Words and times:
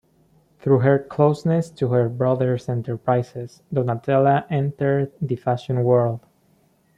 Through 0.57 0.79
her 0.79 0.97
closeness 0.97 1.69
to 1.69 1.89
her 1.89 2.09
brother's 2.09 2.67
enterprises, 2.67 3.61
Donatella 3.71 4.47
entered 4.49 5.11
the 5.21 5.35
fashion 5.35 5.83
world. 5.83 6.21